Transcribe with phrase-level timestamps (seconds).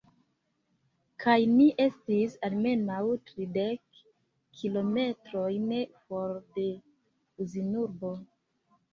[1.23, 3.99] Kaj ni estis almenaŭ tridek
[4.61, 5.67] kilometrojn
[6.07, 6.65] for de
[7.45, 8.11] Uzinurbo.